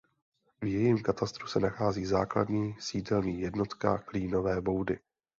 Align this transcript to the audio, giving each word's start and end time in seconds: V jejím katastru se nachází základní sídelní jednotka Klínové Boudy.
V 0.61 0.65
jejím 0.67 1.03
katastru 1.03 1.47
se 1.47 1.59
nachází 1.59 2.05
základní 2.05 2.75
sídelní 2.79 3.41
jednotka 3.41 3.97
Klínové 3.97 4.61
Boudy. 4.61 4.99